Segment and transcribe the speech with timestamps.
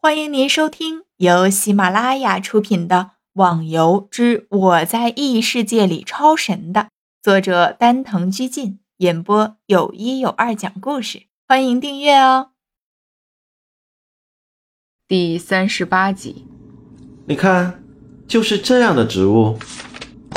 [0.00, 2.96] 欢迎您收听由喜马拉雅出品的
[3.32, 6.90] 《网游之我在异世界里超神》的
[7.20, 11.24] 作者丹藤居进演播，有一有二讲故事。
[11.48, 12.50] 欢迎订阅哦。
[15.08, 16.46] 第三十八集，
[17.26, 17.82] 你看，
[18.28, 19.58] 就是这样的植物。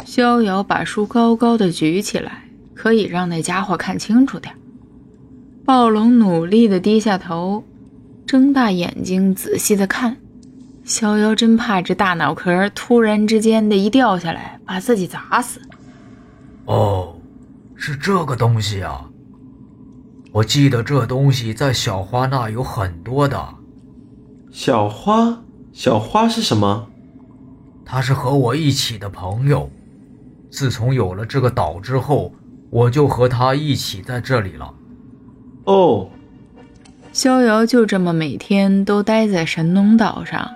[0.04, 4.56] 逍遥把书高高的举起来，可以让那家伙看清楚点。
[5.64, 7.64] 暴龙努力的低下头。
[8.32, 10.16] 睁大眼睛仔细的看，
[10.86, 15.60] 逍遥真怕这大脑壳突然之间的一掉下来，把自己砸死。
[16.64, 17.14] 哦，
[17.76, 19.10] 是这个东西啊！
[20.32, 23.56] 我记得这东西在小花那有很多的。
[24.50, 26.88] 小花，小花是什么？
[27.84, 29.70] 他是和我一起的朋友。
[30.50, 32.34] 自从有了这个岛之后，
[32.70, 34.74] 我就和他一起在这里了。
[35.66, 36.10] 哦。
[37.14, 40.50] 逍遥就这么每天都待在神农岛上，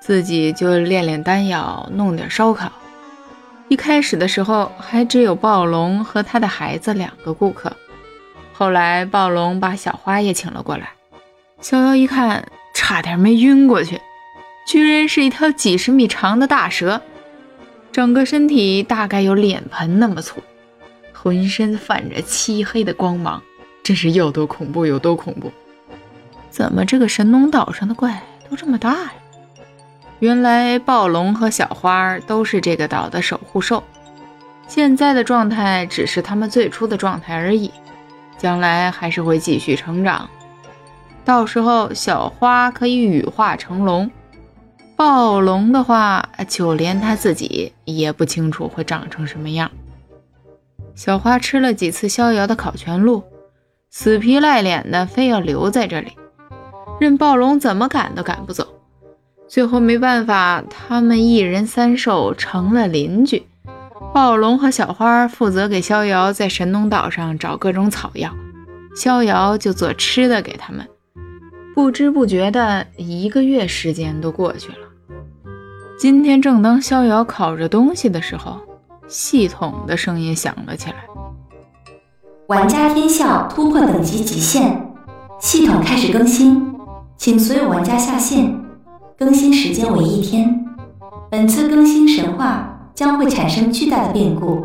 [0.00, 2.70] 自己就练练丹药，弄点烧烤。
[3.66, 7.72] 一开始的时候还只有暴龙和他的孩子两个顾客，
[8.52, 10.90] 后来暴龙把小花也请了过来。
[11.60, 14.00] 逍遥一看，差点没晕过去，
[14.68, 17.02] 居然是一条几十米长的大蛇，
[17.90, 20.40] 整个身体大概有脸盆那么粗，
[21.12, 23.42] 浑身泛着漆黑的光芒，
[23.82, 25.52] 真是有多恐怖有多恐怖。
[26.58, 28.20] 怎么这个神农岛上的怪
[28.50, 29.12] 都这么大呀？
[30.18, 33.80] 原来暴龙和小花都是这个岛的守护兽，
[34.66, 37.70] 现在的状态只是他们最初的状态而已，
[38.36, 40.28] 将来还是会继续成长。
[41.24, 44.10] 到时候小花可以羽化成龙，
[44.96, 49.70] 暴龙的话，就连他自己也不清楚会长成什么样。
[50.96, 53.22] 小花吃了几次逍遥的烤全鹿，
[53.90, 56.14] 死皮赖脸的非要留在这里。
[56.98, 58.66] 任暴龙怎么赶都赶不走，
[59.46, 63.46] 最后没办法，他们一人三兽成了邻居。
[64.12, 68.34] 暴龙和小花负责给逍遥在神农岛上找各种草药，
[68.96, 70.86] 逍遥就做吃的给他们。
[71.74, 74.78] 不知不觉的一个月时间都过去了。
[75.96, 78.58] 今天正当逍遥烤着东西的时候，
[79.06, 80.96] 系统的声音响了起来
[82.48, 84.92] ：“玩家天笑突破等级极限，
[85.38, 86.66] 系统开始更新。”
[87.18, 88.56] 请所有玩家下线，
[89.18, 90.64] 更新时间为一天。
[91.28, 94.64] 本次更新神话将会产生巨大的变故，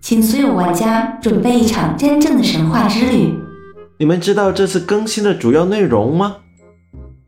[0.00, 3.34] 请所有玩家准备一场真正的神话之旅。
[3.98, 6.36] 你们知道这次更新的主要内容吗？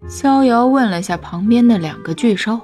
[0.08, 2.60] 逍遥问了下旁边的两个巨兽。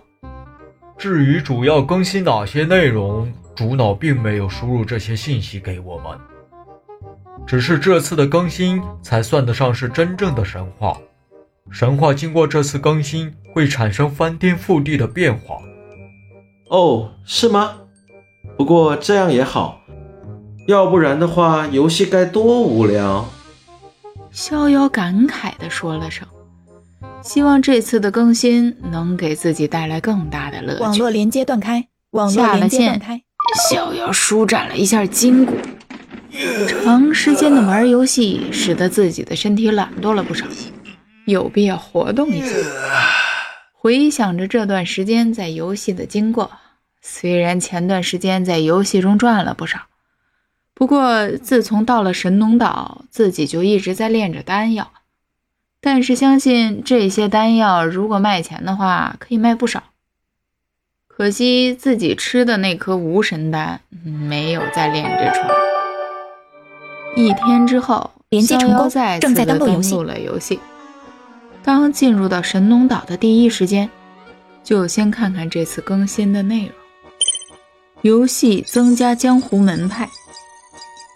[0.97, 6.16] 至于主要更新哪些内容，主脑并没有输入这些信息给我们。
[7.44, 10.97] 只是这次的更新才算得上是真正的神话。
[11.70, 15.56] 神话经过这次更新会产生翻天覆地的变化。
[16.70, 17.76] 哦，是吗？
[18.56, 19.80] 不过这样也好，
[20.66, 23.28] 要不然的话，游戏该多无聊。
[24.30, 26.26] 逍遥感慨地说了声
[27.22, 33.22] ：“希望这次的更新能给自己带来更大的乐趣。”网络连接断开，网络连接断开。
[33.70, 35.54] 逍遥舒展了一下筋骨，
[36.66, 40.44] 长时间的玩游戏使得自己的身体懒惰了不少。
[41.28, 42.56] 有必要活动一下。
[43.72, 46.50] 回想着这段时间在游戏的经过，
[47.00, 49.82] 虽然前段时间在游戏中赚了不少，
[50.74, 54.90] 不过自从到了神农岛，自己就一直在练着丹药。
[55.80, 59.84] 但是相信这些丹药如果卖钱的话，可以卖不少。
[61.06, 65.54] 可惜自己吃的那颗无神丹没有再炼制出来。
[67.16, 68.88] 一天之后，连接成功，
[69.20, 70.58] 正在登录了游戏。
[71.68, 73.90] 刚进入到神农岛的第一时间，
[74.64, 76.72] 就先看看这次更新的内容。
[78.00, 80.08] 游戏增加江湖门派：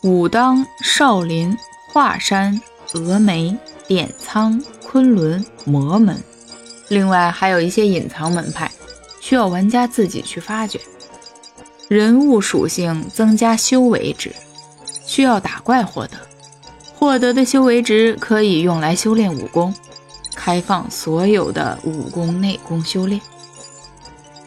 [0.03, 1.57] 武当、少林、
[1.91, 2.61] 华山、
[2.93, 6.23] 峨眉、点苍、昆仑、魔门，
[6.91, 8.71] 另外还有一些隐藏门派，
[9.23, 10.79] 需要玩家自己去发掘。
[11.89, 14.31] 人物属性增加修为值，
[15.07, 16.19] 需要打怪获得，
[16.95, 19.75] 获得的修为值可以用来修炼武功。
[20.45, 23.21] 开放所有的武功内功修炼。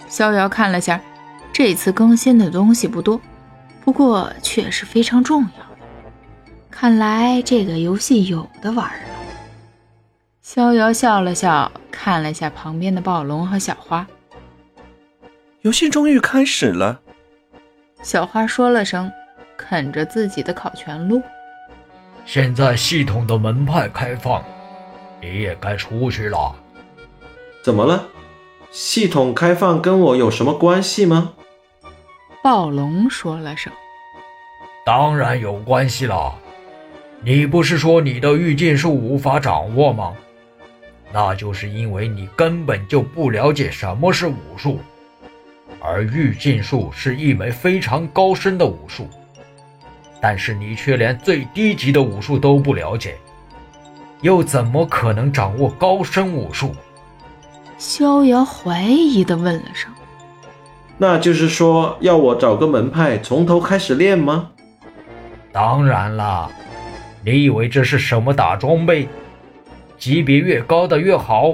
[0.10, 1.00] 逍遥看了下，
[1.54, 3.22] 这次更新的东西不多，
[3.82, 6.12] 不过却是非常重要的。
[6.70, 9.10] 看来这个游戏有的玩了。
[10.42, 14.06] 逍遥笑了笑，看了下旁边的暴龙和小花。
[15.62, 17.00] 游戏终于开始了。
[18.04, 19.10] 小花说了声，
[19.56, 21.22] 啃着自己的烤全鹿。
[22.26, 24.44] 现在系统的门派开放。
[25.26, 26.56] 你也该出去了。
[27.64, 28.08] 怎么了？
[28.70, 31.34] 系统开放跟我有什么关系吗？
[32.44, 33.74] 暴龙说了声
[34.86, 36.36] ：“当然有关系了。
[37.22, 40.14] 你不是说你的御剑术无法掌握吗？
[41.12, 44.80] 那就是因为你根本就不了解什么是武术，
[45.80, 49.08] 而御剑术是一门非常高深的武术，
[50.22, 53.18] 但是你却连最低级的武术都不了解，
[54.26, 56.72] 又怎么可能掌握高深武术？”
[57.78, 59.94] 逍遥怀疑地问了声
[60.98, 64.50] ：“那就是说，要我找个门派从头开始练吗
[65.54, 66.50] ？”“当然啦，
[67.24, 69.08] 你以为这是什么打装备？
[70.00, 71.54] 级别越高的越好？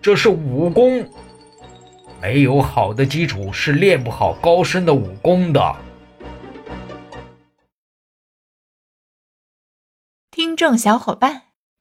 [0.00, 1.08] 这是武功，
[2.20, 5.76] 没有好的基础是练不好高深的武功的。”
[10.32, 11.42] 听众小伙伴，